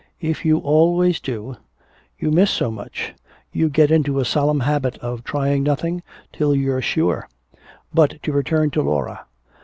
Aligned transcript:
If 0.19 0.43
you 0.43 0.57
always 0.57 1.19
do, 1.19 1.57
you 2.17 2.31
miss 2.31 2.49
so 2.49 2.71
much 2.71 3.13
you 3.53 3.69
get 3.69 3.91
into 3.91 4.19
a 4.19 4.25
solemn 4.25 4.61
habit 4.61 4.97
of 4.97 5.23
trying 5.23 5.61
nothing 5.61 6.01
till 6.33 6.55
you're 6.55 6.81
sure. 6.81 7.29
But 7.93 8.15
to 8.23 8.31
return 8.31 8.71
to 8.71 8.81
Laura. 8.81 9.27